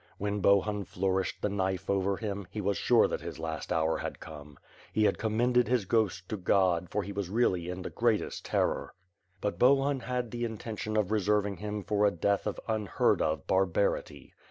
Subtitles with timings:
[0.17, 4.19] When Bohun flourished the knife over him, he was sure that his last hour had
[4.19, 4.57] come.
[4.91, 8.95] He had commended his ghost to God, for he was really in the greatest terror.
[9.41, 14.33] But Bohun had the intention of reserving him for a death of unheard of barbarity.